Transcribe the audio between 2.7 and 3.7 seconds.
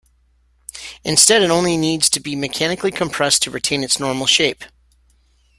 compressed to